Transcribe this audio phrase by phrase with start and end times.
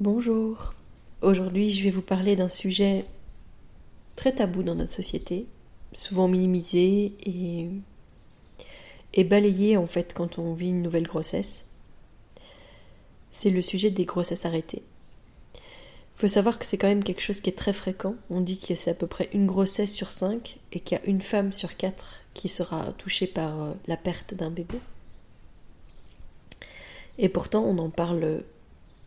[0.00, 0.72] Bonjour.
[1.20, 3.04] Aujourd'hui, je vais vous parler d'un sujet
[4.16, 5.44] très tabou dans notre société,
[5.92, 7.12] souvent minimisé
[9.12, 11.68] et, balayé en fait quand on vit une nouvelle grossesse.
[13.30, 14.84] C'est le sujet des grossesses arrêtées.
[15.56, 18.14] Il faut savoir que c'est quand même quelque chose qui est très fréquent.
[18.30, 21.04] On dit que c'est à peu près une grossesse sur cinq et qu'il y a
[21.04, 24.80] une femme sur quatre qui sera touchée par euh, la perte d'un bébé.
[27.18, 28.44] Et pourtant, on en parle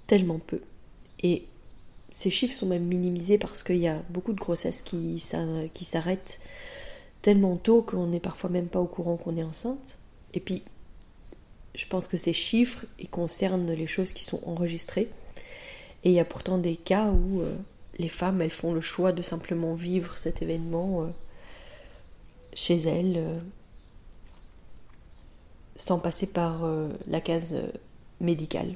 [0.05, 0.61] tellement peu.
[1.23, 1.45] Et
[2.11, 6.39] ces chiffres sont même minimisés parce qu'il y a beaucoup de grossesses qui, s'arrêtent
[7.21, 9.97] tellement tôt qu'on n'est parfois même pas au courant qu'on est enceinte.
[10.33, 10.63] Et puis,
[11.73, 15.09] je pense que ces chiffres, ils concernent les choses qui sont enregistrées.
[16.03, 17.55] Et il y a pourtant des cas où euh,
[17.97, 21.07] les femmes, elles font le choix de simplement vivre cet événement euh,
[22.53, 23.39] chez elles, euh,
[25.75, 26.69] sans passer par
[27.07, 27.57] la case
[28.19, 28.75] médicale.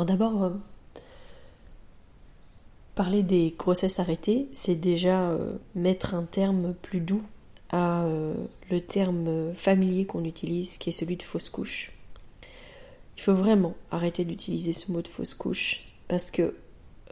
[0.00, 0.50] Alors d'abord, euh,
[2.94, 7.22] parler des grossesses arrêtées, c'est déjà euh, mettre un terme plus doux
[7.68, 8.32] à euh,
[8.70, 11.92] le terme familier qu'on utilise, qui est celui de fausse couche.
[13.18, 15.78] Il faut vraiment arrêter d'utiliser ce mot de fausse couche,
[16.08, 16.56] parce que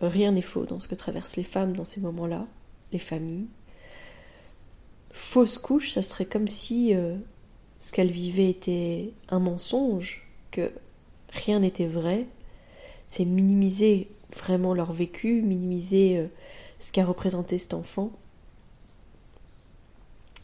[0.00, 2.46] rien n'est faux dans ce que traversent les femmes dans ces moments-là,
[2.92, 3.48] les familles.
[5.12, 6.94] Fausse couche, ça serait comme si
[7.80, 10.72] ce qu'elles vivaient était un mensonge, que
[11.34, 12.26] rien n'était vrai,
[13.08, 16.26] c'est minimiser vraiment leur vécu, minimiser euh,
[16.78, 18.12] ce qu'a représenté cet enfant.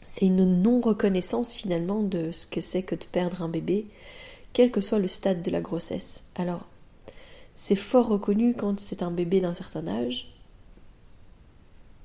[0.05, 3.87] C'est une non-reconnaissance finalement de ce que c'est que de perdre un bébé,
[4.53, 6.25] quel que soit le stade de la grossesse.
[6.35, 6.67] Alors,
[7.53, 10.27] c'est fort reconnu quand c'est un bébé d'un certain âge,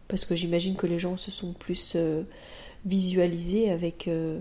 [0.08, 2.22] parce que j'imagine que les gens se sont plus euh,
[2.84, 4.40] visualisés avec euh,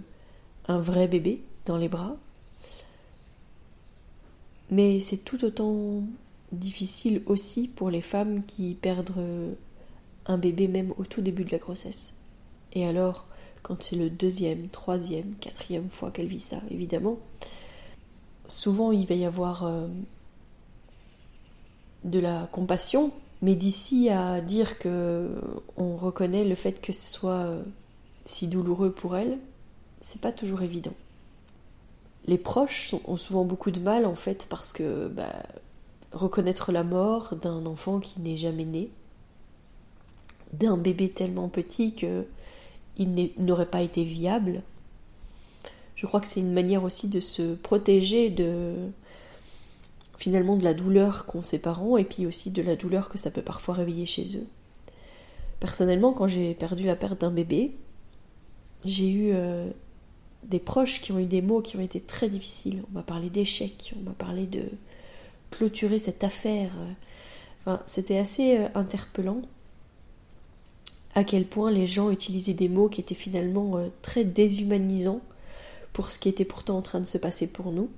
[0.67, 2.17] un vrai bébé dans les bras.
[4.71, 6.03] Mais c'est tout autant
[6.51, 9.13] difficile aussi pour les femmes qui perdent
[10.25, 12.15] un bébé même au tout début de la grossesse.
[12.73, 13.27] Et alors,
[13.63, 17.17] quand c'est le deuxième, troisième, quatrième fois qu'elle vit ça, évidemment,
[18.47, 19.87] souvent il va y avoir euh,
[22.03, 25.29] de la compassion, mais d'ici à dire que
[25.77, 27.63] on reconnaît le fait que ce soit euh,
[28.25, 29.39] si douloureux pour elle,
[30.01, 30.93] c'est pas toujours évident
[32.25, 35.43] les proches ont souvent beaucoup de mal en fait parce que bah,
[36.11, 38.89] reconnaître la mort d'un enfant qui n'est jamais né,
[40.53, 42.25] d'un bébé tellement petit que
[42.97, 44.61] il n'aurait pas été viable.
[45.95, 48.75] Je crois que c'est une manière aussi de se protéger de
[50.17, 53.31] finalement de la douleur qu'ont ses parents et puis aussi de la douleur que ça
[53.31, 54.47] peut parfois réveiller chez eux.
[55.61, 57.75] Personnellement, quand j'ai perdu la perte d'un bébé,
[58.83, 59.69] j'ai eu euh,
[60.43, 62.81] des proches qui ont eu des mots qui ont été très difficiles.
[62.89, 64.63] On m'a parlé d'échec, on m'a parlé de
[65.51, 66.71] clôturer cette affaire.
[67.85, 69.43] C'était assez euh, interpellant
[71.13, 75.21] à quel point les gens utilisaient des mots qui étaient finalement euh, très déshumanisants
[75.93, 77.89] pour ce qui était pourtant en train de se passer pour nous.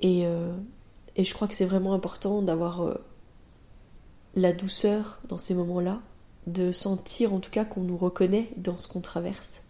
[0.00, 0.54] Et, euh,
[1.16, 2.98] et je crois que c'est vraiment important d'avoir
[4.34, 6.00] la douceur dans ces moments-là,
[6.46, 9.62] de sentir en tout cas qu'on nous reconnaît dans ce qu'on traverse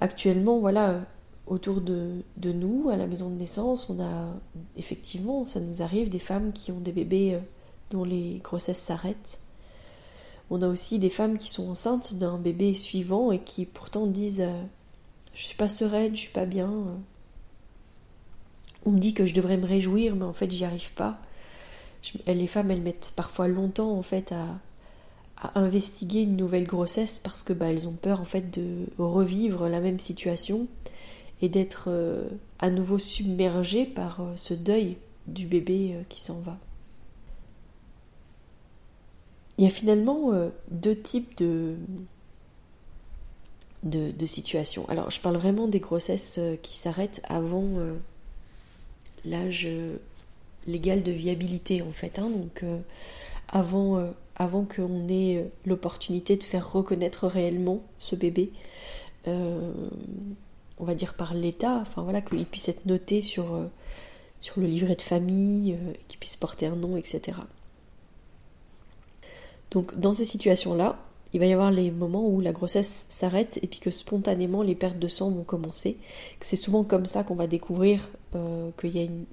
[0.00, 1.00] actuellement, voilà,
[1.46, 4.34] autour de, nous, à la maison de naissance, on a
[4.76, 7.40] effectivement, ça nous arrive, des femmes qui ont des bébés euh,
[7.90, 9.40] dont les grossesses s'arrêtent.
[10.50, 14.42] On a aussi des femmes qui sont enceintes d'un bébé suivant et qui pourtant disent
[14.42, 14.62] euh,
[15.34, 16.72] Je suis pas sereine, je suis pas bien.
[18.84, 21.18] On me dit que je devrais me réjouir, mais en fait, j'y arrive pas.
[22.26, 24.58] les femmes, elles mettent parfois longtemps en fait à,
[25.54, 29.80] investiguer une nouvelle grossesse parce que bah, elles ont peur en fait de revivre la
[29.80, 30.66] même situation
[31.42, 32.28] et d'être euh,
[32.58, 34.96] à nouveau submergées par euh, ce deuil
[35.26, 36.58] du bébé euh, qui s'en va.
[39.58, 40.32] Il y a finalement
[40.70, 41.76] deux types de,
[44.26, 44.86] situations.
[44.90, 47.66] Alors je parle vraiment des grossesses qui s'arrêtent avant
[49.24, 49.66] l'âge
[50.66, 52.18] légal de viabilité en fait.
[52.18, 52.28] Hein.
[52.28, 52.64] donc
[53.48, 58.52] avant avant qu'on ait euh, l'opportunité de faire reconnaître réellement ce bébé,
[59.26, 59.72] euh,
[60.78, 63.66] on va dire par l'État, enfin voilà, qu'il puisse être noté sur, euh,
[64.40, 65.76] sur le livret de famille,
[66.08, 67.38] qu'il puisse porter un nom, etc.
[69.70, 70.98] Donc dans ces situations-là,
[71.32, 74.74] il va y avoir les moments où la grossesse s'arrête et puis que spontanément les
[74.74, 75.98] pertes de sang vont commencer.
[76.40, 78.08] C'est souvent comme ça qu'on va découvrir
[78.78, 79.24] qu'il y a une,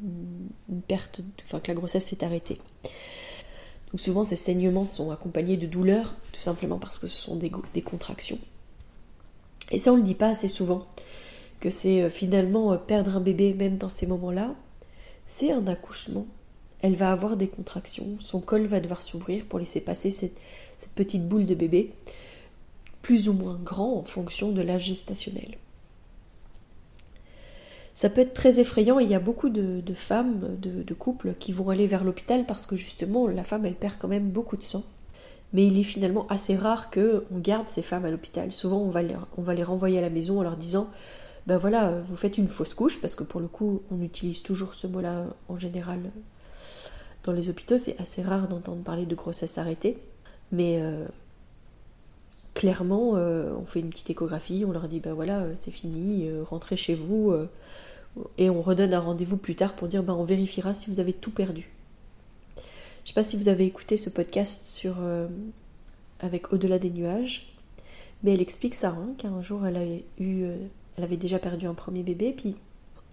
[0.70, 2.58] une, perte, enfin que la grossesse s'est arrêtée
[3.96, 7.52] souvent ces saignements sont accompagnés de douleurs, tout simplement parce que ce sont des,
[7.82, 8.40] contractions.
[9.72, 10.88] Et ça on le dit pas assez souvent,
[11.60, 14.56] que c'est euh, finalement euh, perdre un bébé même dans ces moments-là,
[15.26, 16.26] c'est un accouchement.
[16.82, 20.38] Elle va avoir des contractions, son col va devoir s'ouvrir pour laisser passer cette,
[20.78, 21.94] cette petite boule de bébé,
[23.02, 25.58] plus ou moins grand en fonction de l'âge gestationnel.
[27.94, 31.52] Ça peut être très effrayant et il y a beaucoup de, femmes, de, couples qui
[31.52, 34.64] vont aller vers l'hôpital parce que justement la femme elle perd quand même beaucoup de
[34.64, 34.84] sang.
[35.54, 38.52] Mais il est finalement assez rare qu'on garde ces femmes à l'hôpital.
[38.52, 40.90] Souvent on va, les, on va les renvoyer à la maison en leur disant
[41.46, 44.74] ben voilà, vous faites une fausse couche, parce que pour le coup on utilise toujours
[44.76, 46.00] ce mot-là en général
[47.24, 47.78] dans les hôpitaux.
[47.78, 49.98] C'est assez rare d'entendre parler de grossesse arrêtée.
[50.52, 51.06] Mais euh,
[52.54, 56.44] clairement, euh, on fait une petite échographie, on leur dit ben voilà, c'est fini, euh,
[56.44, 57.34] rentrez chez vous,
[58.38, 61.14] et on redonne un rendez-vous plus tard pour dire ben on vérifiera si vous avez
[61.14, 61.72] tout perdu.
[63.04, 64.96] Je sais pas si vous avez écouté ce podcast sur
[66.20, 67.54] avec Au-delà des nuages,
[68.24, 69.86] mais elle explique ça, hein, qu'un jour elle a
[70.20, 70.46] eu,
[70.98, 72.56] elle avait déjà perdu un premier bébé, puis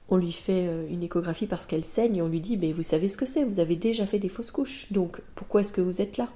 [0.08, 3.08] on lui fait une échographie parce qu'elle saigne et on lui dit mais vous savez
[3.08, 6.00] ce que c'est, vous avez déjà fait des fausses couches, donc pourquoi est-ce que vous
[6.00, 6.28] êtes là?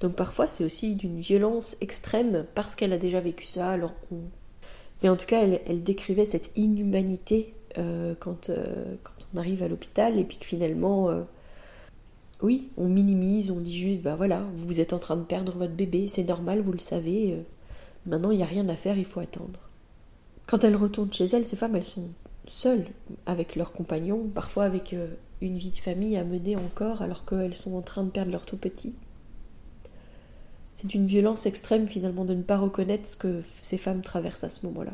[0.00, 3.70] Donc parfois c'est aussi d'une violence extrême parce qu'elle a déjà vécu ça.
[3.70, 3.94] Alors
[5.02, 9.68] Mais en tout cas, elle, décrivait cette inhumanité euh, quand, euh, quand, on arrive à
[9.68, 11.22] l'hôpital et puis que finalement, euh,
[12.42, 15.72] oui, on minimise, on dit juste, bah voilà, vous êtes en train de perdre votre
[15.72, 17.38] bébé, c'est normal, vous le savez.
[18.06, 19.60] maintenant, il n'y a rien à faire, il faut attendre.
[20.46, 22.08] Quand elles retournent chez elles, ces femmes, elles sont
[22.46, 22.86] seules
[23.24, 24.94] avec leurs compagnons, parfois avec
[25.40, 28.46] une vie de famille à mener encore alors qu'elles sont en train de perdre leur
[28.46, 28.94] tout petit.
[30.74, 34.48] C'est une violence extrême finalement de ne pas reconnaître ce que ces femmes traversent à
[34.48, 34.92] ce moment-là.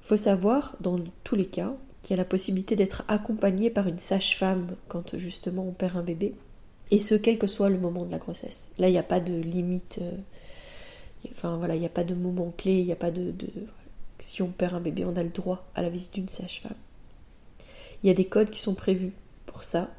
[0.00, 3.98] Faut savoir, dans tous les cas, qu'il y a la possibilité d'être accompagné par une
[3.98, 6.34] sage-femme quand justement on perd un bébé,
[6.90, 8.68] et ce, quel que soit le moment de la grossesse.
[8.78, 10.12] Là, il n'y a pas de limite, euh,
[11.32, 13.48] enfin voilà, il n'y a pas de moment clé, il n'y a pas de, de...
[14.18, 16.76] Si on perd un bébé, on a le droit à la visite d'une sage-femme.
[18.02, 19.12] Il y a des codes qui sont prévus
[19.46, 19.90] pour ça,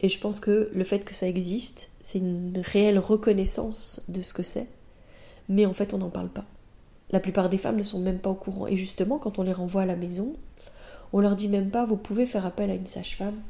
[0.00, 4.32] et je pense que le fait que ça existe, c'est une réelle reconnaissance de ce
[4.32, 4.66] que c'est,
[5.48, 6.44] mais en fait on n'en parle pas.
[7.12, 8.66] La plupart des femmes ne sont même pas au courant.
[8.68, 10.34] Et justement, quand on les renvoie à la maison,
[11.12, 13.40] on leur dit même pas vous pouvez faire appel à une sage-femme.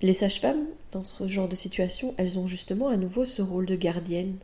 [0.00, 3.76] Les sages-femmes, dans ce genre de situation, elles ont justement à nouveau ce rôle de
[3.76, 4.36] gardienne.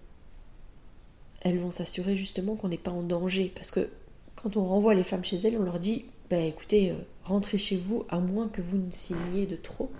[1.41, 3.51] Elles vont s'assurer justement qu'on n'est pas en danger.
[3.55, 3.89] Parce que
[4.37, 6.95] quand on renvoie les femmes chez elles, on leur dit ben écoutez, euh,
[7.25, 9.91] rentrez chez vous à moins que vous ne signiez de trop.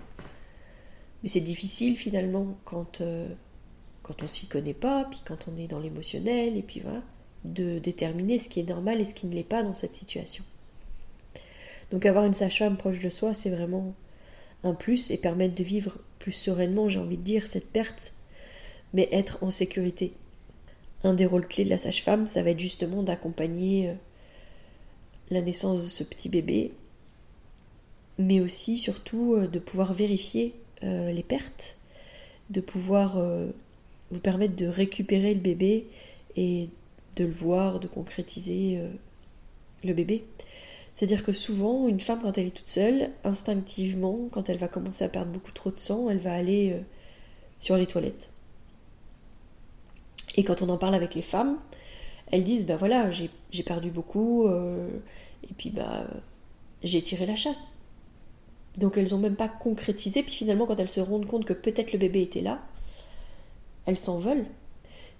[1.21, 3.27] Mais c'est difficile finalement quand, euh,
[4.01, 7.03] quand on s'y connaît pas, puis quand on est dans l'émotionnel, et puis voilà,
[7.43, 10.45] de déterminer ce qui est normal et ce qui ne l'est pas dans cette situation.
[11.91, 13.93] Donc avoir une sage-femme proche de soi, c'est vraiment
[14.63, 18.13] un plus et permettre de vivre plus sereinement, j'ai envie de dire, cette perte,
[18.93, 20.13] mais être en sécurité.
[21.03, 23.93] Un des rôles clés de la sage-femme, ça va être justement d'accompagner euh,
[25.31, 26.73] la naissance de ce petit bébé,
[28.17, 31.77] mais aussi surtout euh, de pouvoir vérifier euh, les pertes,
[32.49, 33.47] de pouvoir euh,
[34.11, 35.87] vous permettre de récupérer le bébé
[36.35, 36.69] et
[37.15, 38.79] de le voir, de concrétiser
[39.83, 40.23] le bébé.
[40.95, 45.03] C'est-à-dire que souvent, une femme, quand elle est toute seule, instinctivement, quand elle va commencer
[45.03, 46.77] à perdre beaucoup trop de sang, elle va aller
[47.59, 48.31] sur les toilettes.
[50.35, 51.57] Et quand on en parle avec les femmes,
[52.31, 56.07] elles disent, ben voilà, j'ai perdu beaucoup, et puis bah
[56.83, 57.77] j'ai tiré la chasse.
[58.77, 61.91] Donc elles n'ont même pas concrétisé, puis finalement quand elles se rendent compte que peut-être
[61.91, 62.61] le bébé était là,
[63.85, 64.45] elles s'en veulent.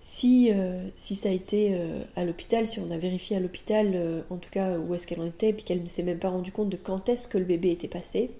[0.03, 3.91] Si, euh, si ça a été euh, à l'hôpital, si on a vérifié à l'hôpital,
[3.93, 6.29] euh, en tout cas où est-ce qu'elle en était, puis qu'elle ne s'est même pas
[6.29, 8.31] rendue compte de quand est-ce que le bébé était passé,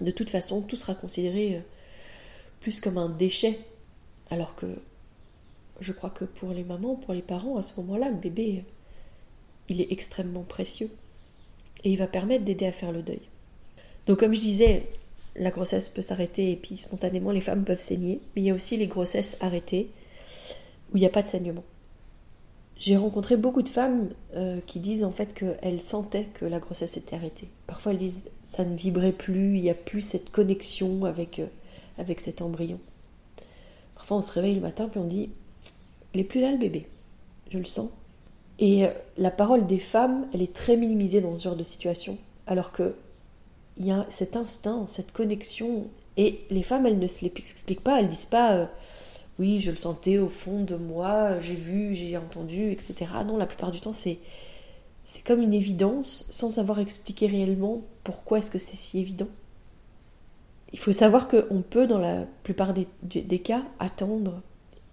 [0.00, 1.62] de toute façon tout sera considéré
[2.60, 3.58] plus comme un déchet.
[4.30, 4.66] Alors que
[5.80, 8.64] je crois que pour les mamans, pour les parents, à ce moment-là, le bébé,
[9.68, 10.90] il est extrêmement précieux.
[11.84, 13.20] Et il va permettre d'aider à faire le deuil.
[14.06, 14.84] Donc comme je disais,
[15.34, 18.20] la grossesse peut s'arrêter et puis spontanément les femmes peuvent saigner.
[18.34, 19.90] Mais il y a aussi les grossesses arrêtées
[20.92, 21.64] où il n'y a pas de saignement.
[22.78, 26.96] J'ai rencontré beaucoup de femmes euh, qui disent en fait qu'elles sentaient que la grossesse
[26.96, 27.48] était arrêtée.
[27.66, 31.46] Parfois elles disent ça ne vibrait plus, il n'y a plus cette connexion avec, euh,
[31.98, 32.78] avec cet embryon.
[33.94, 35.30] Parfois on se réveille le matin puis on dit
[36.16, 36.86] il n'est plus là le bébé,
[37.50, 37.90] je le sens.
[38.58, 42.16] Et euh, la parole des femmes, elle est très minimisée dans ce genre de situation,
[42.46, 42.94] alors que
[43.76, 48.00] il y a cet instinct, cette connexion, et les femmes, elles ne se l'expliquent pas,
[48.00, 48.70] elles disent pas
[49.38, 52.94] oui, je le sentais au fond de moi, j'ai vu, j'ai entendu, etc.
[53.26, 54.18] Non, la plupart du temps, c'est
[55.04, 59.28] c'est comme une évidence sans savoir expliquer réellement pourquoi est-ce que c'est si évident.
[60.72, 64.42] Il faut savoir qu'on peut, dans la plupart des, cas, attendre.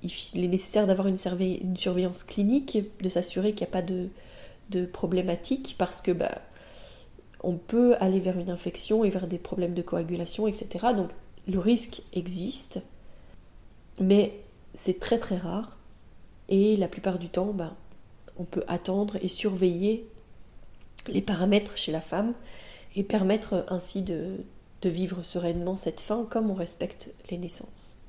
[0.04, 5.76] Il est nécessaire d'avoir une, surveillance clinique, de s'assurer qu'il n'y a pas de, problématique,
[5.78, 6.42] parce que bah,
[7.42, 10.88] on peut aller vers une infection et vers des problèmes de coagulation, etc.
[10.96, 11.10] Donc
[11.48, 12.82] le risque existe.
[14.00, 14.40] Mais
[14.74, 15.78] c'est très très rare
[16.50, 17.76] et la plupart du temps, ben,
[18.38, 20.08] on peut attendre et surveiller
[21.08, 22.34] les paramètres chez la femme
[22.96, 24.38] et permettre ainsi de,
[24.82, 28.03] de vivre sereinement cette fin comme on respecte les naissances.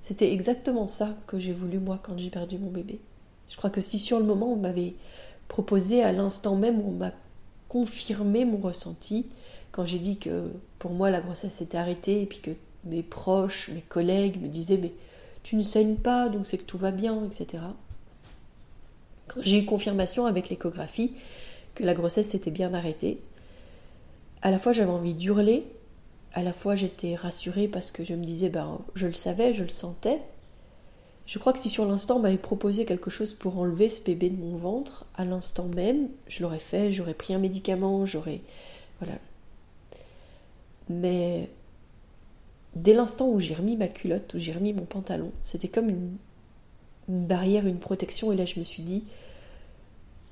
[0.00, 3.00] C'était exactement ça que j'ai voulu moi quand j'ai perdu mon bébé.
[3.50, 4.94] Je crois que si sur le moment on m'avait
[5.48, 7.12] proposé à l'instant même où on m'a
[7.68, 9.26] confirmé mon ressenti,
[9.72, 12.50] quand j'ai dit que pour moi la grossesse était arrêtée et puis que
[12.84, 14.92] mes proches, mes collègues me disaient mais
[15.42, 17.62] tu ne saignes pas, donc c'est que tout va bien, etc.
[19.28, 21.12] Quand j'ai eu confirmation avec l'échographie
[21.74, 23.20] que la grossesse s'était bien arrêtée,
[24.42, 25.64] à la fois j'avais envie d'hurler,
[26.34, 29.62] à la fois j'étais rassurée parce que je me disais ben je le savais, je
[29.62, 30.20] le sentais.
[31.26, 34.30] Je crois que si sur l'instant on m'avait proposé quelque chose pour enlever ce bébé
[34.30, 38.40] de mon ventre, à l'instant même, je l'aurais fait, j'aurais pris un médicament, j'aurais
[39.00, 39.18] voilà.
[40.88, 41.48] Mais
[42.74, 46.16] dès l'instant où j'ai remis ma culotte, où j'ai remis mon pantalon, c'était comme une,
[47.08, 48.32] barrière, une protection.
[48.32, 49.04] Et là, je me suis dit,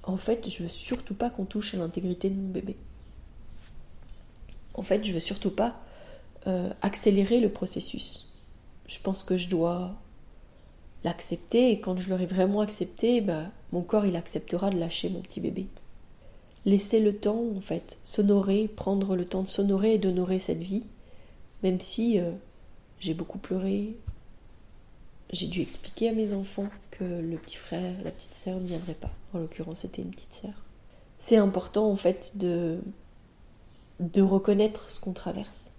[0.03, 2.77] en fait, je veux surtout pas qu'on touche à l'intégrité de mon bébé.
[4.75, 5.81] En fait, je veux surtout pas
[6.47, 8.33] euh, accélérer le processus.
[8.87, 9.95] Je pense que je dois
[11.05, 15.21] l'accepter et quand je l'aurai vraiment accepté, bah, mon corps il acceptera de lâcher mon
[15.21, 15.67] petit bébé.
[16.65, 20.83] Laisser le temps, en fait, s'honorer, prendre le temps de s'honorer et d'honorer cette vie
[21.63, 22.33] même si euh,
[23.01, 23.97] j'ai beaucoup pleuré,
[25.33, 28.95] j'ai dû expliquer à mes enfants que le petit frère, la petite sœur ne viendrait
[28.95, 29.11] pas.
[29.35, 30.53] En l'occurrence, c'était une petite sœur.
[31.19, 32.79] C'est important en fait de,
[34.01, 35.71] de reconnaître ce qu'on traverse.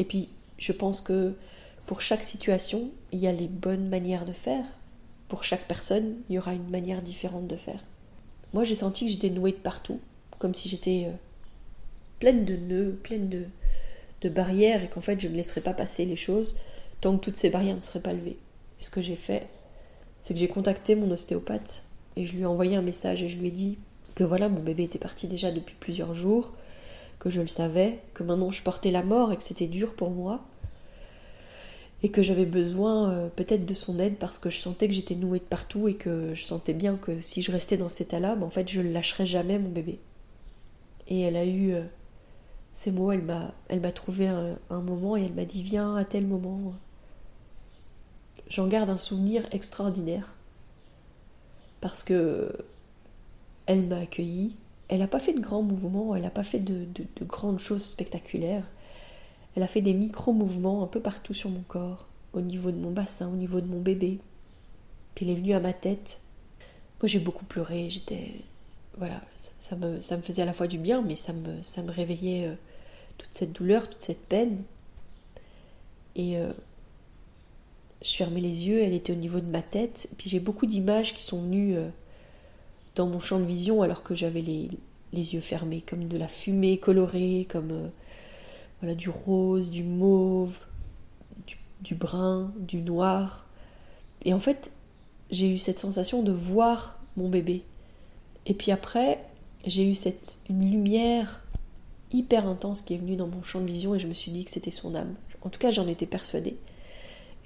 [0.00, 1.34] Et puis, je pense que
[1.84, 4.64] pour chaque situation, il y a les bonnes manières de faire.
[5.28, 7.84] Pour chaque personne, il y aura une manière différente de faire.
[8.54, 10.00] Moi, j'ai senti que j'étais nouée de partout,
[10.38, 11.12] comme si j'étais euh,
[12.18, 13.44] pleine de nœuds, pleine de,
[14.22, 16.56] de barrières et qu'en fait je ne laisserai pas passer les choses
[17.02, 18.38] tant que toutes ces barrières ne seraient pas levées.
[18.80, 19.46] Et ce que j'ai fait,
[20.22, 21.84] c'est que j'ai contacté mon ostéopathe
[22.16, 23.78] et je lui ai envoyé un message et je lui ai dit
[24.14, 26.52] que voilà, mon bébé était parti déjà depuis plusieurs jours,
[27.20, 30.10] que je le savais, que maintenant je portais la mort et que c'était dur pour
[30.10, 30.40] moi
[32.02, 35.14] et que j'avais besoin euh, peut-être de son aide parce que je sentais que j'étais
[35.14, 38.36] nouée de partout et que je sentais bien que si je restais dans cet état-là,
[38.36, 39.98] ben, en fait je ne lâcherais jamais mon bébé.
[41.08, 41.82] Et elle a eu euh,
[42.72, 46.72] ces mots, elle m'a, trouvé un, moment et elle m'a dit viens à tel moment.
[48.48, 50.34] J'en garde un souvenir extraordinaire
[51.80, 52.52] parce que
[53.66, 54.56] elle m'a accueilli.
[54.90, 57.84] Elle n'a pas fait de grands mouvements, elle n'a pas fait de, de, grandes choses
[57.84, 58.66] spectaculaires.
[59.54, 62.90] Elle a fait des micro-mouvements un peu partout sur mon corps, au niveau de mon
[62.90, 64.18] bassin, au niveau de mon bébé.
[65.14, 66.20] Puis elle est venue à ma tête.
[67.00, 68.34] Moi j'ai beaucoup pleuré, j'étais
[68.98, 71.82] voilà, ça, me, ça me faisait à la fois du bien, mais ça me, ça
[71.82, 72.54] me réveillait euh,
[73.16, 74.62] toute cette douleur, toute cette peine.
[76.16, 76.52] Et euh,
[78.02, 80.08] je fermais les yeux, elle était au niveau de ma tête.
[80.18, 81.88] puis j'ai beaucoup d'images qui sont venues euh,
[82.94, 84.70] dans mon champ de vision alors que j'avais les,
[85.12, 87.90] les, yeux fermés, comme de la fumée colorée, comme
[88.80, 90.58] voilà, du rose, du mauve,
[91.46, 93.46] du, du brun, du noir.
[94.24, 94.72] Et en fait,
[95.30, 97.64] j'ai eu cette sensation de voir mon bébé
[98.46, 99.24] et puis après,
[99.66, 101.42] j'ai eu cette, une lumière
[102.12, 104.44] hyper intense qui est venue dans mon champ de vision et je me suis dit
[104.44, 105.14] que c'était son âme.
[105.42, 106.56] En tout cas, j'en étais persuadée.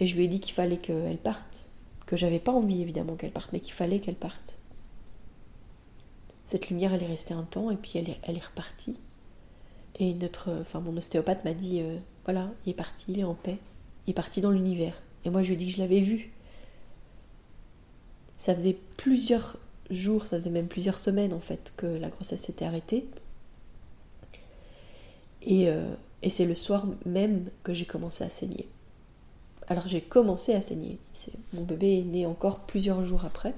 [0.01, 1.69] Et je lui ai dit qu'il fallait qu'elle parte.
[2.07, 4.57] Que j'avais pas envie évidemment qu'elle parte, mais qu'il fallait qu'elle parte.
[6.45, 8.97] Cette lumière, elle est restée un temps et puis elle est, repartie.
[9.99, 13.35] Et notre, enfin, mon ostéopathe m'a dit euh, voilà, il est parti, il est en
[13.35, 13.59] paix.
[14.07, 15.01] il est parti dans l'univers.
[15.25, 16.33] Et moi, je lui ai dit que je l'avais vu.
[18.37, 19.57] Ça faisait plusieurs
[19.91, 23.07] jours, ça faisait même plusieurs semaines en fait que la grossesse s'était arrêtée.
[25.43, 28.67] Et, euh, et c'est le soir même que j'ai commencé à saigner.
[29.69, 30.99] Alors j'ai commencé à saigner.
[31.55, 33.55] Mon bébé est né encore plusieurs jours après.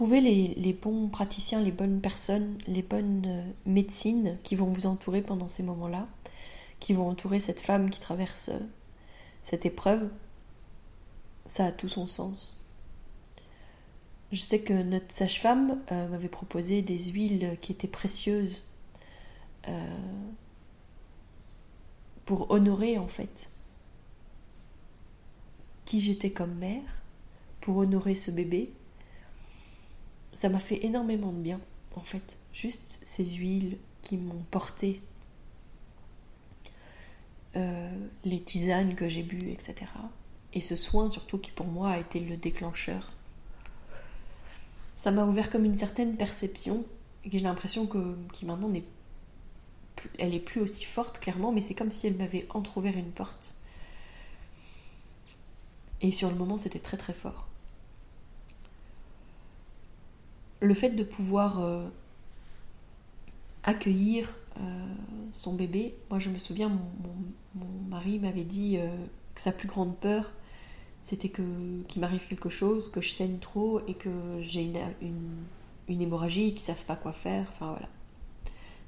[0.00, 5.20] Trouvez les, bons praticiens, les bonnes personnes, les bonnes euh, médecines qui vont vous entourer
[5.20, 6.08] pendant ces moments-là,
[6.78, 8.60] qui vont entourer cette femme qui traverse euh,
[9.42, 10.08] cette épreuve.
[11.44, 12.64] Ça a tout son sens.
[14.32, 18.70] Je sais que notre sage-femme euh, m'avait proposé des huiles qui étaient précieuses
[22.24, 23.50] pour honorer en fait
[25.84, 27.02] qui j'étais comme mère,
[27.60, 28.72] pour honorer ce bébé
[30.32, 31.60] ça m'a fait énormément de bien,
[31.96, 32.38] en fait.
[32.52, 35.02] Juste ces huiles qui m'ont porté,
[37.56, 37.90] euh,
[38.24, 39.90] les tisanes que j'ai bues, etc.
[40.52, 43.12] Et ce soin surtout qui pour moi a été le déclencheur.
[44.94, 46.84] Ça m'a ouvert comme une certaine perception
[47.24, 48.70] et j'ai l'impression que maintenant
[50.18, 53.56] elle est plus aussi forte clairement, mais c'est comme si elle m'avait entrouvert une porte.
[56.02, 57.49] Et sur le moment, c'était très très fort
[60.60, 61.86] le fait de pouvoir euh,
[63.62, 64.94] accueillir euh,
[65.32, 68.88] son bébé, moi je me souviens, mon, mari m'avait dit euh,
[69.34, 70.30] que sa plus grande peur,
[71.00, 74.10] c'était que qu'il m'arrive quelque chose, que je saigne trop et que
[74.42, 74.78] j'ai une,
[75.88, 77.46] une, hémorragie, qu'ils ne savent pas quoi faire.
[77.52, 77.88] Enfin voilà.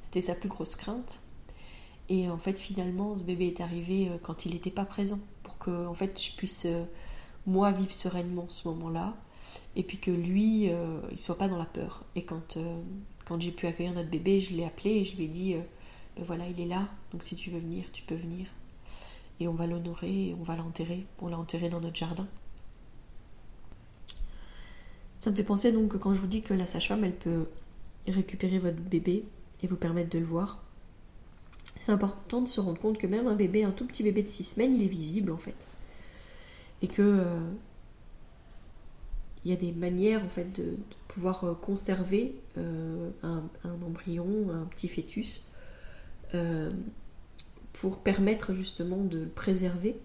[0.03, 1.23] C'était sa plus grosse crainte.
[2.09, 5.87] Et en fait, finalement, ce bébé est arrivé quand il n'était pas présent, pour que
[5.87, 6.67] en fait, je puisse,
[7.47, 9.17] moi, vivre sereinement ce moment-là
[9.77, 12.05] et puis que lui, euh, il soit pas dans la peur.
[12.15, 12.81] Et quand, euh,
[13.25, 15.61] quand j'ai pu accueillir notre bébé, je l'ai appelé et je lui ai dit, euh,
[16.17, 18.47] ben voilà, il est là, donc si tu veux venir, tu peux venir.
[19.41, 21.07] Et on va l'honorer, et on va l'enterrer.
[21.21, 22.29] On l'a enterré dans notre jardin.
[25.19, 27.47] Ça me fait penser donc que quand je vous dis que la sage-femme, elle peut
[28.07, 29.25] récupérer votre bébé
[29.63, 30.63] et vous permettre de le voir,
[31.77, 34.29] c'est important de se rendre compte que même un bébé, un tout petit bébé de
[34.29, 35.67] 6 semaines, il est visible en fait.
[36.83, 37.25] Et que
[39.45, 40.77] il y a des manières en fait de,
[41.09, 43.43] pouvoir euh, conserver euh, un,
[43.85, 45.51] embryon, un petit fœtus,
[46.35, 46.71] euh,
[47.73, 49.97] pour permettre justement de le préserver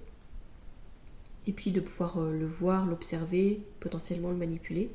[1.47, 4.91] et puis de pouvoir le voir, l'observer, potentiellement le manipuler,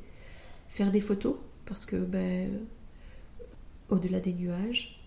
[0.69, 2.51] faire des photos parce que ben,
[3.89, 4.99] au-delà des nuages,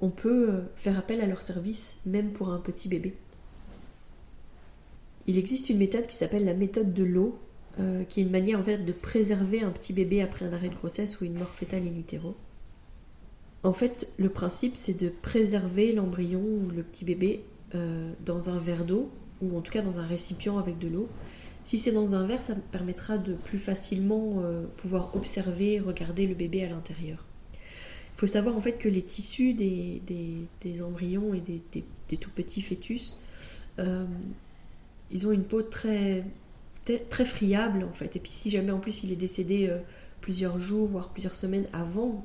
[0.00, 3.14] on peut faire appel à leur service même pour un petit bébé.
[5.26, 7.38] Il existe une méthode qui s'appelle la méthode de l'eau
[7.78, 10.70] euh, qui est une manière en fait de préserver un petit bébé après un arrêt
[10.70, 12.34] de grossesse ou une mort fétale in utero.
[13.62, 17.44] En fait, le principe c'est de préserver l'embryon ou le petit bébé
[17.76, 21.08] euh, dans un verre d'eau ou en tout cas dans un récipient avec de l'eau.
[21.62, 26.34] Si c'est dans un verre, ça permettra de plus facilement euh, pouvoir observer, regarder le
[26.34, 27.24] bébé à l'intérieur.
[27.54, 31.62] Il faut savoir en fait que les tissus des, embryons et des,
[32.08, 33.18] des, tout petits fœtus,
[35.10, 36.24] ils ont une peau très
[36.84, 38.16] très friable en fait.
[38.16, 39.78] Et puis si jamais en plus il est décédé euh,
[40.20, 42.24] plusieurs jours, voire plusieurs semaines avant,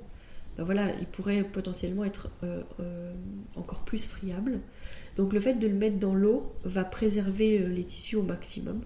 [0.58, 3.14] ben voilà, il pourrait potentiellement être euh, euh,
[3.56, 4.60] encore plus friable.
[5.18, 8.82] Donc le fait de le mettre dans l'eau va préserver les tissus au maximum.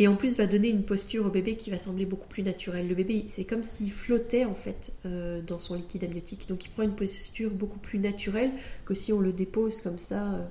[0.00, 2.86] Et en plus va donner une posture au bébé qui va sembler beaucoup plus naturelle.
[2.86, 6.46] Le bébé, c'est comme s'il flottait en fait dans son liquide amniotique.
[6.48, 8.52] Donc il prend une posture beaucoup plus naturelle
[8.84, 10.48] que si on le dépose comme ça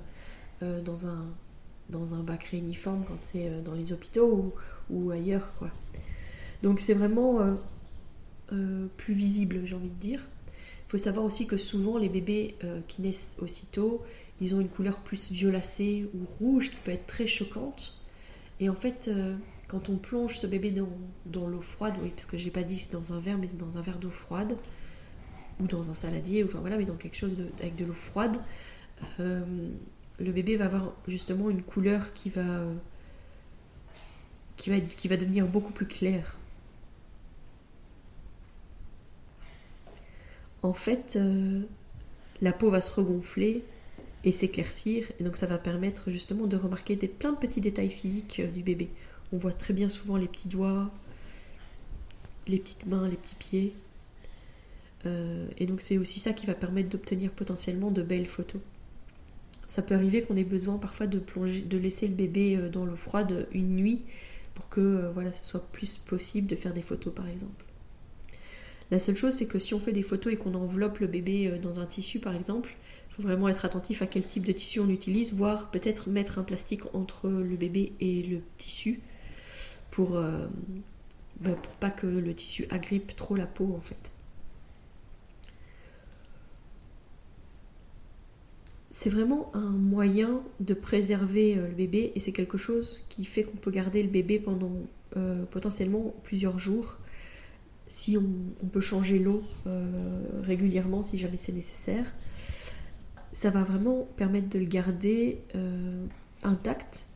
[0.60, 1.24] dans un,
[1.88, 4.52] dans un bac réuniforme quand c'est euh, dans les hôpitaux
[4.90, 5.50] ou, ailleurs.
[5.58, 5.70] Quoi.
[6.62, 7.54] Donc c'est vraiment euh,
[8.52, 10.20] euh, plus visible, j'ai envie de dire.
[10.86, 12.54] Il faut savoir aussi que souvent les bébés
[12.86, 14.02] qui naissent aussitôt,
[14.40, 18.02] ils ont une couleur plus violacée ou rouge qui peut être très choquante.
[18.58, 19.10] Et en fait,
[19.66, 20.70] quand on plonge ce bébé
[21.26, 23.48] dans, l'eau froide, oui, parce que j'ai pas dit que c'est dans un verre, mais
[23.48, 24.56] c'est dans un verre d'eau froide,
[25.60, 28.38] ou dans un saladier, enfin voilà, mais dans quelque chose avec de l'eau froide,
[30.18, 32.64] le bébé va avoir justement une couleur qui va,
[34.66, 36.36] devenir beaucoup plus claire.
[40.62, 41.62] En fait, euh,
[42.42, 43.62] la peau va se regonfler
[44.24, 47.90] et s'éclaircir, et donc ça va permettre justement de remarquer des, plein de petits détails
[47.90, 48.88] physiques euh, du bébé.
[49.32, 50.90] On voit très bien souvent les petits doigts,
[52.48, 53.74] les petites mains, les petits pieds.
[55.06, 58.60] Euh, et donc c'est aussi ça qui va permettre d'obtenir potentiellement de belles photos.
[59.68, 62.86] Ça peut arriver qu'on ait besoin parfois de plonger, de laisser le bébé euh, dans
[62.86, 64.02] l'eau froide une nuit
[64.54, 67.66] pour que euh, voilà, ce soit plus possible de faire des photos par exemple.
[68.90, 71.48] La seule chose, c'est que si on fait des photos et qu'on enveloppe le bébé
[71.48, 72.74] euh, dans un tissu, par exemple,
[73.10, 76.38] il faut vraiment être attentif à quel type de tissu on utilise, voire peut-être mettre
[76.38, 79.00] un plastique entre le bébé et le tissu
[79.90, 80.12] pour,
[81.40, 84.12] bah, pour pas que le tissu agrippe trop la peau, en fait.
[88.98, 93.44] C'est vraiment un moyen de préserver euh, le bébé et c'est quelque chose qui fait
[93.44, 94.72] qu'on peut garder le bébé pendant
[95.16, 96.96] euh, potentiellement plusieurs jours
[97.86, 102.12] si on, peut changer l'eau euh, régulièrement si jamais c'est nécessaire.
[103.30, 105.42] Ça va vraiment permettre de le garder
[106.42, 107.06] intact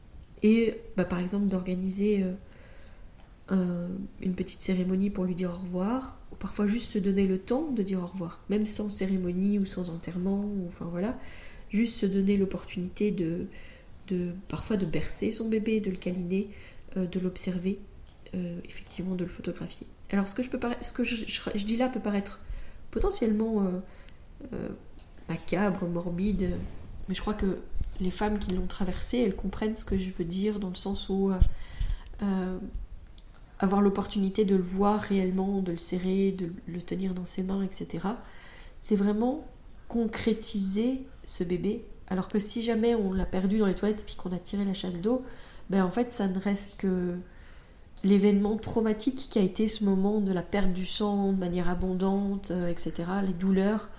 [0.44, 2.24] et bah, par exemple d'organiser
[3.50, 7.72] une petite cérémonie pour lui dire au revoir ou parfois juste se donner le temps
[7.72, 11.18] de dire au revoir, même sans cérémonie ou sans enterrement, enfin voilà,
[11.72, 13.46] juste se donner l'opportunité de,
[14.08, 16.50] de, parfois de bercer son bébé, de le câliner,
[16.96, 17.78] euh, de l'observer,
[18.34, 19.86] euh, effectivement de le photographier.
[20.10, 22.40] Alors ce que je, peux ce que je, dis là peut paraître
[22.90, 23.66] potentiellement
[24.52, 24.68] euh,
[25.28, 26.50] macabre, morbide,
[27.08, 27.58] mais je crois que
[28.00, 31.08] les femmes qui l'ont traversé, elles comprennent ce que je veux dire dans le sens
[31.08, 31.32] où
[33.58, 37.62] avoir l'opportunité de le voir réellement, de le serrer, de le tenir dans ses mains,
[37.62, 38.06] etc.
[38.78, 39.46] C'est vraiment
[39.92, 41.84] concrétiser ce bébé.
[42.08, 44.64] Alors que si jamais on l'a perdu dans les toilettes et puis qu'on a tiré
[44.64, 45.22] la chasse d'eau,
[45.68, 47.16] ben en fait ça ne reste que
[48.02, 52.50] l'événement traumatique qui a été ce moment de la perte du sang de manière abondante,
[52.50, 52.92] euh, etc.,
[53.24, 53.90] les douleurs,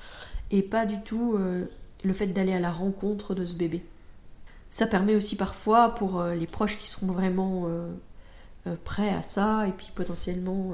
[0.51, 1.65] et pas du tout euh,
[2.03, 3.83] le fait d'aller à la rencontre de ce bébé.
[4.69, 7.69] Ça permet aussi parfois pour euh, les proches qui seront vraiment
[8.83, 10.71] prêts à ça, et puis potentiellement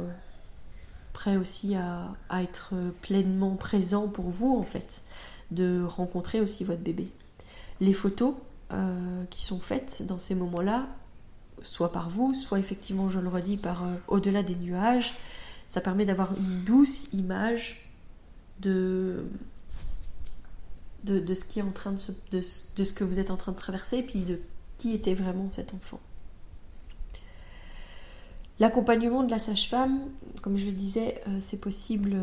[1.19, 5.03] prêts aussi à, être pleinement présents pour vous en fait
[5.51, 7.11] de rencontrer aussi votre bébé.
[7.81, 8.35] Les photos
[8.71, 10.87] euh, qui sont faites dans ces moments-là,
[11.61, 15.13] soit par vous, soit effectivement, je le redis, par euh, au-delà des nuages,
[15.67, 17.89] ça permet d'avoir une douce image
[18.61, 19.25] de,
[21.03, 21.97] de, ce qui est en train de,
[22.31, 24.39] de, ce que vous êtes en train de traverser, et puis de
[24.77, 25.99] qui était vraiment cet enfant.
[28.59, 29.99] L'accompagnement de la sage-femme,
[30.41, 32.15] comme je le disais, euh, c'est possible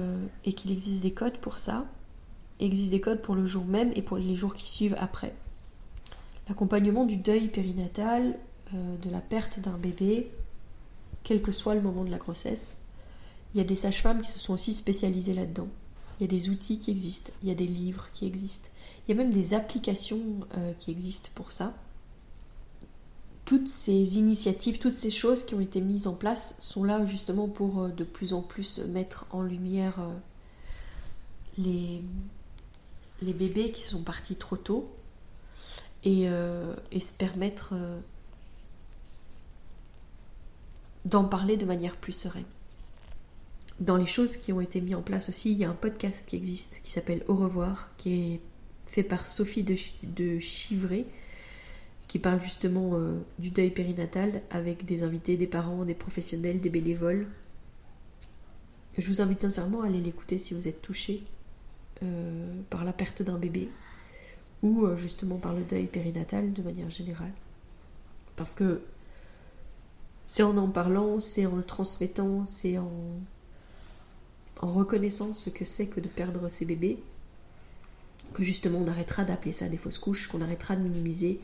[0.44, 1.86] et qu'il existe des codes pour ça
[2.60, 5.34] existe des codes pour le jour même et pour les jours qui suivent après.
[6.48, 8.38] L'accompagnement du deuil périnatal,
[8.74, 10.30] euh, de la perte d'un bébé,
[11.24, 12.84] quel que soit le moment de la grossesse,
[13.54, 15.68] il y a des sages-femmes qui se sont aussi spécialisées là-dedans.
[16.18, 18.68] Il y a des outils qui existent, il y a des livres qui existent,
[19.06, 20.20] il y a même des applications
[20.56, 21.74] euh, qui existent pour ça.
[23.46, 27.48] Toutes ces initiatives, toutes ces choses qui ont été mises en place sont là justement
[27.48, 29.94] pour euh, de plus en plus mettre en lumière
[31.56, 32.02] les,
[33.22, 34.90] les bébés qui sont partis trop tôt
[36.04, 37.98] et, euh, se permettre euh,
[41.04, 42.44] d'en parler de manière plus sereine.
[43.80, 46.26] Dans les choses qui ont été mises en place aussi, il y a un podcast
[46.26, 48.40] qui existe qui s'appelle Au revoir, qui est
[48.86, 51.04] fait par Sophie de, de Chivray,
[52.08, 56.70] qui parle justement euh, du deuil périnatal avec des invités, des parents, des professionnels, des
[56.70, 57.26] bénévoles.
[58.96, 61.22] Je vous invite sincèrement à aller l'écouter si vous êtes touché
[62.02, 63.68] euh, par la perte d'un bébé
[64.62, 67.32] ou euh, justement par le deuil périnatal de manière générale.
[68.36, 68.82] Parce que
[70.24, 72.90] c'est en en parlant, c'est en le transmettant, c'est en,
[74.60, 76.98] en reconnaissant ce que c'est que de perdre ses bébés
[78.34, 81.40] que justement on arrêtera d'appeler ça des fausses couches, qu'on arrêtera de minimiser,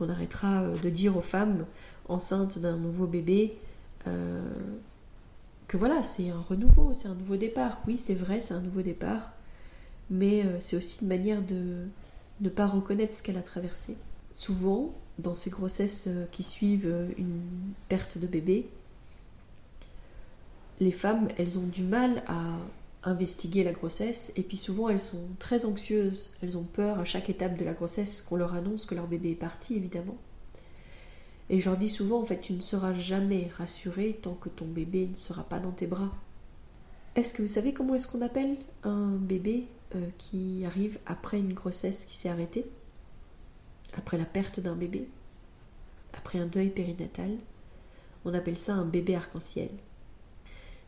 [0.00, 1.64] qu'on arrêtera euh, de dire aux femmes
[2.08, 3.56] enceintes d'un nouveau bébé
[5.70, 7.80] que voilà, c'est un renouveau, c'est un nouveau départ.
[7.86, 9.30] Oui, c'est vrai, c'est un nouveau départ,
[10.10, 11.86] mais euh, c'est aussi une manière de
[12.40, 13.96] ne pas reconnaître ce qu'elle a traversé.
[14.32, 17.40] Souvent, dans ces grossesses euh, qui suivent euh, une
[17.88, 18.68] perte de bébé,
[20.80, 22.42] les femmes, elles ont du mal à
[23.02, 27.30] investiguer la grossesse et puis souvent elles sont très anxieuses, elles ont peur à chaque
[27.30, 30.18] étape de la grossesse qu'on leur annonce que leur bébé est parti évidemment.
[31.48, 34.66] Et je leur dis souvent en fait tu ne seras jamais rassurée tant que ton
[34.66, 36.12] bébé ne sera pas dans tes bras.
[37.16, 39.64] Est-ce que vous savez comment est-ce qu'on appelle un bébé
[39.96, 42.70] euh, qui arrive après une grossesse qui s'est arrêtée,
[43.94, 45.08] après la perte d'un bébé,
[46.12, 47.36] après un deuil périnatal?
[48.24, 49.70] On appelle ça un bébé arc-en-ciel.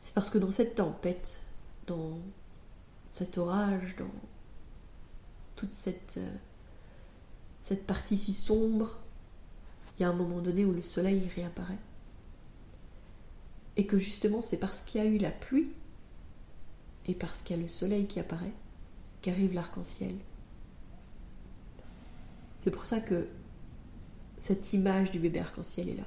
[0.01, 1.41] C'est parce que dans cette tempête,
[1.87, 2.19] dans
[3.11, 4.11] cet orage, dans
[5.57, 6.37] toute cette, euh,
[7.61, 8.99] cette partie si sombre,
[9.97, 11.79] il y a un moment donné où le soleil réapparaît.
[13.77, 15.73] Et que justement, c'est parce qu'il y a eu la pluie
[17.07, 18.53] et parce qu'il y a le soleil qui apparaît
[19.23, 20.15] qu'arrive l'arc-en-ciel.
[22.59, 23.29] C'est pour ça que
[24.39, 26.07] cette image du bébé arc-en-ciel est là.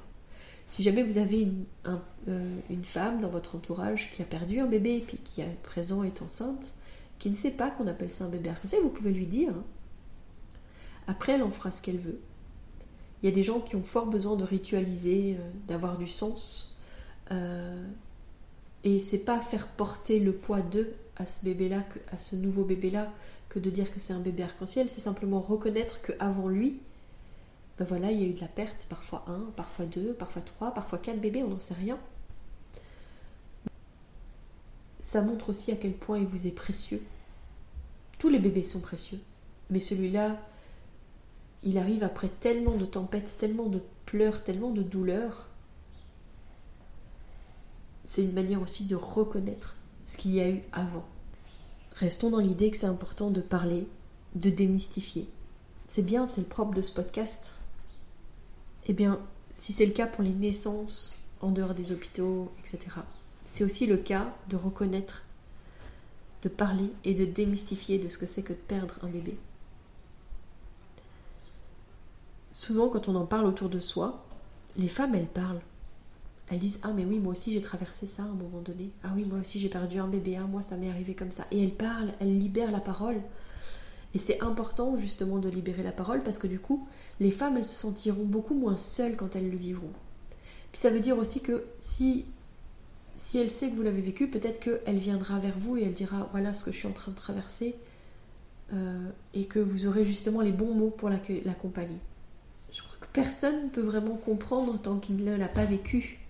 [0.68, 4.66] Si jamais vous avez une, euh, une, femme dans votre entourage qui a perdu un
[4.66, 6.74] bébé, puis qui à présent est enceinte,
[7.18, 9.50] qui ne sait pas qu'on appelle ça un bébé arc-en-ciel, vous pouvez lui dire.
[9.50, 9.64] Hein.
[11.06, 12.18] Après, elle en fera ce qu'elle veut.
[13.22, 16.76] Il y a des gens qui ont fort besoin de ritualiser, euh, d'avoir du sens.
[17.30, 17.86] Euh,
[18.84, 23.12] et c'est pas faire porter le poids d'eux à ce bébé-là, à ce nouveau bébé-là,
[23.48, 24.88] que de dire que c'est un bébé arc-en-ciel.
[24.90, 26.80] C'est simplement reconnaître qu'avant lui,
[27.78, 30.72] ben voilà, il y a eu de la perte, parfois un, parfois deux, parfois trois,
[30.72, 31.98] parfois quatre bébés, on n'en sait rien.
[35.00, 37.02] Ça montre aussi à quel point il vous est précieux.
[38.18, 39.20] Tous les bébés sont précieux,
[39.70, 40.40] mais celui-là,
[41.62, 45.48] il arrive après tellement de tempêtes, tellement de pleurs, tellement de douleurs.
[48.04, 51.04] C'est une manière aussi de reconnaître ce qu'il y a eu avant.
[51.92, 53.86] Restons dans l'idée que c'est important de parler,
[54.34, 55.28] de démystifier.
[55.88, 57.54] C'est bien, c'est le propre de ce podcast.
[58.86, 59.20] Eh bien,
[59.52, 62.96] si c'est le cas pour les naissances en dehors des hôpitaux, etc.,
[63.44, 65.24] c'est aussi le cas de reconnaître,
[66.42, 69.36] de parler et de démystifier de ce que c'est que de perdre un bébé.
[72.52, 74.24] Souvent, quand on en parle autour de soi,
[74.76, 75.60] les femmes, elles parlent.
[76.48, 78.90] Elles disent Ah, mais oui, moi aussi j'ai traversé ça à un moment donné.
[79.02, 80.36] Ah, oui, moi aussi j'ai perdu un bébé.
[80.40, 81.46] Ah, moi ça m'est arrivé comme ça.
[81.50, 83.20] Et elles parlent, elles libèrent la parole.
[84.16, 86.88] Et c'est important justement de libérer la parole parce que du coup,
[87.20, 89.92] les femmes, elles se sentiront beaucoup moins seules quand elles le vivront.
[90.72, 92.24] Puis ça veut dire aussi que si,
[93.14, 96.30] si elle sait que vous l'avez vécu, peut-être qu'elle viendra vers vous et elle dira
[96.32, 97.74] Voilà ce que je suis en train de traverser.
[98.72, 101.98] Euh, et que vous aurez justement les bons mots pour l'accompagner.
[102.72, 106.20] Je crois que personne ne peut vraiment comprendre tant qu'il ne l'a pas vécu.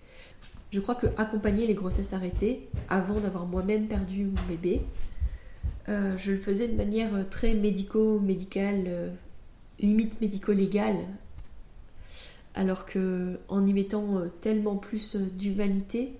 [0.72, 4.82] Je crois que accompagner les grossesses arrêtées, avant d'avoir moi-même perdu mon bébé,
[5.88, 9.10] euh, je le faisais de manière très médico-médicale, euh,
[9.78, 10.96] limite médico-légale,
[12.54, 16.12] alors que en y mettant euh, tellement plus d'humanité,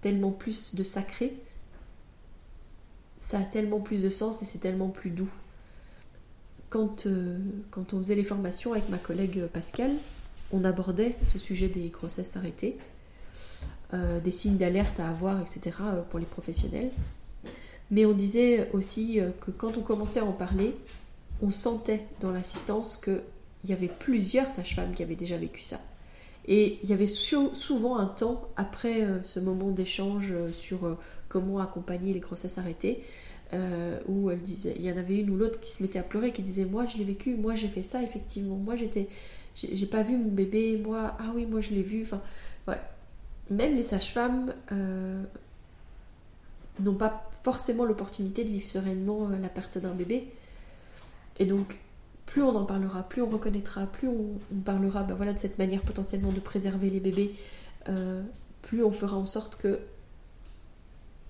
[0.00, 1.36] tellement plus de sacré,
[3.18, 5.30] ça a tellement plus de sens et c'est tellement plus doux.
[6.70, 7.06] Quand,
[7.70, 9.90] quand on faisait les formations avec ma collègue Pascal,
[10.50, 12.78] on abordait ce sujet des grossesses arrêtées,
[13.92, 15.76] euh, des signes d'alerte à avoir, etc.
[15.82, 16.90] Euh, pour les professionnels.
[17.90, 20.74] Mais on disait aussi euh, que quand on commençait à en parler,
[21.42, 23.20] on sentait dans l'assistance qu'il
[23.66, 25.80] y avait plusieurs sages-femmes qui avaient déjà vécu ça.
[26.46, 32.20] Et il y avait souvent un temps après ce moment d'échange sur comment accompagner les
[32.20, 33.02] grossesses arrêtées,
[34.06, 36.32] où elle disait, il y en avait une ou l'autre qui se mettait à pleurer,
[36.32, 39.08] qui disait moi je l'ai vécu, moi j'ai fait ça effectivement, moi j'étais,
[39.54, 42.02] j'ai pas vu mon bébé, moi, ah oui, moi je l'ai vu.
[42.02, 42.20] Enfin.
[43.50, 45.22] Même les sages-femmes euh,
[46.80, 50.32] n'ont pas forcément l'opportunité de vivre sereinement euh, la perte d'un bébé.
[51.38, 51.78] Et donc,
[52.26, 55.82] plus on en parlera, plus on reconnaîtra, plus on, parlera ben voilà, de cette manière
[55.82, 57.34] potentiellement de préserver les bébés,
[57.88, 58.22] euh,
[58.62, 59.80] plus on fera en sorte que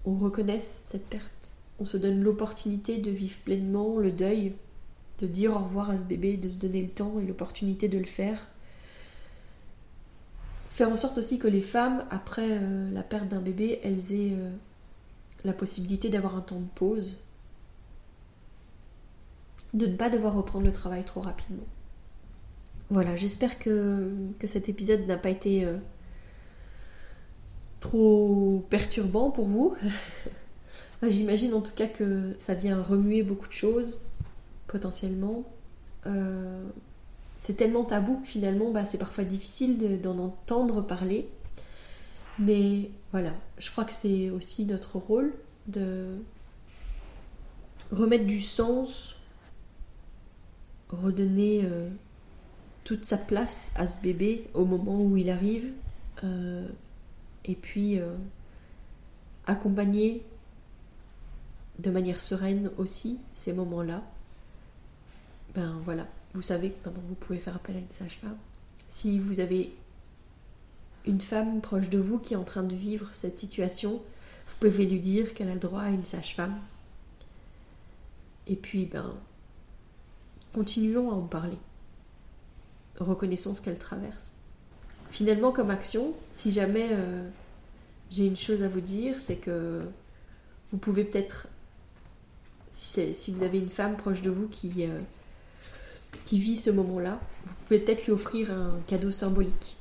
[0.06, 1.52] on reconnaisse cette perte.
[1.80, 4.52] On se donne l'opportunité de vivre pleinement le deuil
[5.20, 7.98] de dire au revoir à ce bébé, de se donner le temps et l'opportunité de
[7.98, 8.46] le faire.
[10.68, 14.36] Faire en sorte aussi que les femmes, après euh, la perte d'un bébé, elles aient
[15.44, 17.22] la possibilité d'avoir un temps de pause,
[19.74, 21.66] de ne pas devoir reprendre le travail trop rapidement.
[22.90, 24.10] Voilà, j'espère que,
[24.44, 25.78] cet épisode n'a pas été euh,
[27.80, 29.74] trop perturbant pour vous.
[31.02, 34.00] J'imagine en tout cas que ça vient remuer beaucoup de choses,
[34.66, 35.44] potentiellement.
[36.06, 36.64] Euh,
[37.38, 41.28] c'est tellement tabou que finalement bah, c'est parfois difficile d'en entendre parler.
[42.38, 45.32] Mais voilà, je crois que c'est aussi notre rôle
[45.68, 46.18] de
[47.92, 49.14] remettre du sens,
[50.88, 51.90] redonner euh,
[52.82, 55.72] toute sa place à ce bébé au moment où il arrive,
[56.24, 56.66] euh,
[57.44, 58.00] et puis
[59.46, 60.24] accompagner
[61.78, 64.02] de manière sereine aussi ces moments-là.
[65.54, 68.38] Ben voilà, vous savez que maintenant vous pouvez faire appel à une sage-femme.
[68.88, 69.72] Si vous avez
[71.06, 74.00] une femme proche de vous qui est en train de vivre cette situation,
[74.46, 76.56] vous pouvez lui dire qu'elle a le droit à une sage-femme.
[78.46, 79.14] Et puis, ben,
[80.52, 81.58] continuons à en parler.
[82.98, 84.36] Reconnaissons ce qu'elle traverse.
[85.10, 87.28] Finalement, comme action, si jamais euh,
[88.10, 89.82] j'ai une chose à vous dire, c'est que
[90.72, 91.48] vous pouvez peut-être,
[92.70, 95.00] si, vous avez une femme proche de vous qui, euh,
[96.24, 99.73] qui vit ce moment-là, vous pouvez peut-être lui offrir un cadeau symbolique.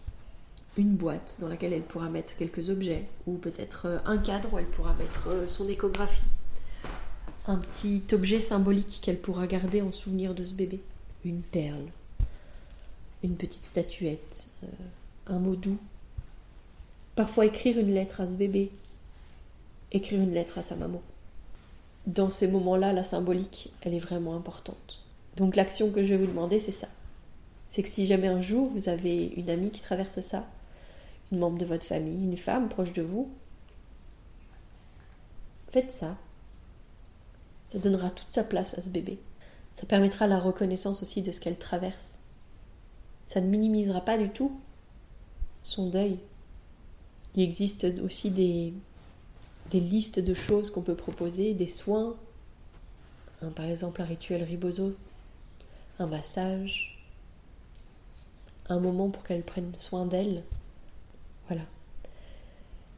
[0.75, 4.57] Une boîte dans laquelle elle pourra mettre quelques objets, ou peut-être euh, un cadre où
[4.57, 6.23] elle pourra mettre euh, son échographie.
[7.45, 10.81] Un petit objet symbolique qu'elle pourra garder en souvenir de ce bébé.
[11.25, 11.85] Une perle,
[13.23, 14.67] une petite statuette, euh,
[15.27, 15.77] un mot doux.
[17.15, 18.71] Parfois écrire une lettre à ce bébé,
[19.91, 21.03] écrire une lettre à sa maman.
[22.07, 25.03] Dans ces moments-là, la symbolique, elle est vraiment importante.
[25.37, 26.87] Donc l'action que je vais vous demander, c'est ça.
[27.69, 30.47] C'est que si jamais un jour vous avez une amie qui traverse ça,
[31.33, 33.31] une membre de votre famille, une femme proche de vous,
[35.71, 36.15] faites ça.
[37.67, 39.19] Ça donnera toute sa place à ce bébé.
[39.71, 42.19] Ça permettra la reconnaissance aussi de ce qu'elle traverse.
[43.25, 44.51] Ça ne minimisera pas du tout
[45.63, 46.19] son deuil.
[47.35, 48.73] Il existe aussi des,
[49.71, 52.15] des listes de choses qu'on peut proposer, des soins,
[53.41, 54.93] hein, par exemple un rituel riboso,
[55.97, 57.03] un massage,
[58.69, 60.43] un moment pour qu'elle prenne soin d'elle.